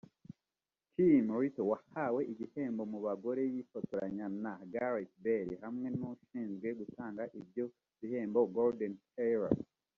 [0.93, 7.65] Kim Little wahawe igihembo mu bagore yifotoranya na Gareth Bale hamwe n’ushinzwe gutanga ibyo
[7.99, 9.53] bihembwo Gordon Taylor